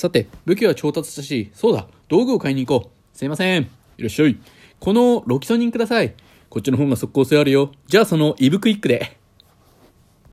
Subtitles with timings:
[0.00, 3.18] さて、武器は調達したし、そうだ、道具を買いに行こう。
[3.18, 3.64] すいません。
[3.98, 4.38] いらっしゃい。
[4.78, 6.14] このロキソニンください。
[6.48, 7.70] こっちの方が速攻性あるよ。
[7.86, 9.19] じゃあそのイブクイックで。